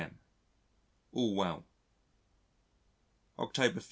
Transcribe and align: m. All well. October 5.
m. 0.01 0.15
All 1.13 1.35
well. 1.35 1.63
October 3.39 3.73
5. 3.75 3.79